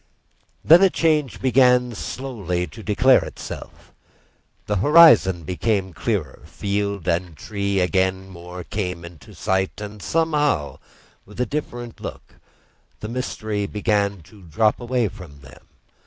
[0.65, 3.93] Then a change began slowly to declare itself.
[4.65, 10.79] The horizon became clearer, field and tree came more into sight, and somehow
[11.23, 12.37] with a different look;
[12.99, 15.67] the mystery began to drop away from them.